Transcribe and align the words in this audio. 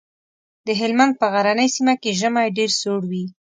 د 0.67 0.67
هلمند 0.79 1.13
په 1.19 1.25
غرنۍ 1.33 1.67
سيمه 1.75 1.93
کې 2.01 2.17
ژمی 2.19 2.47
ډېر 2.57 2.69
سوړ 2.81 3.01
وي. 3.11 3.25